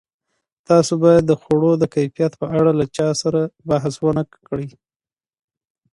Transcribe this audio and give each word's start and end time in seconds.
تاسو 0.69 0.93
باید 1.03 1.23
د 1.27 1.31
خوړو 1.41 1.71
د 1.77 1.83
کیفیت 1.95 2.33
په 2.41 2.45
اړه 2.57 2.71
له 2.79 2.85
چا 2.97 3.09
سره 3.21 3.41
بحث 3.69 3.93
ونه 3.99 4.23
کړئ. 4.47 4.67